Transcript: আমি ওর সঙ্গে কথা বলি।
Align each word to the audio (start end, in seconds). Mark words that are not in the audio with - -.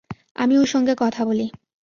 আমি 0.35 0.55
ওর 0.57 0.65
সঙ্গে 0.65 0.93
কথা 0.97 1.21
বলি। 1.25 1.47